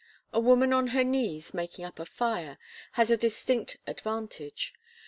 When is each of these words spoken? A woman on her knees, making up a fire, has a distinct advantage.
A 0.33 0.39
woman 0.39 0.73
on 0.73 0.87
her 0.97 1.03
knees, 1.03 1.53
making 1.53 1.85
up 1.85 1.99
a 1.99 2.07
fire, 2.07 2.57
has 2.93 3.11
a 3.11 3.17
distinct 3.17 3.77
advantage. 3.85 4.73